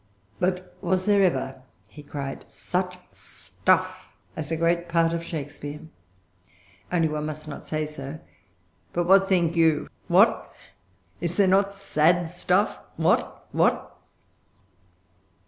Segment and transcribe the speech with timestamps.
[0.39, 5.79] "But was there ever," he cried, "such stuff as great part of Shakespeare?
[6.91, 8.17] Only one must not say so.
[8.93, 9.89] But what think you?
[10.07, 10.51] What?
[11.19, 12.79] Is there not sad stuff?
[12.95, 13.45] What?
[13.51, 13.95] What?"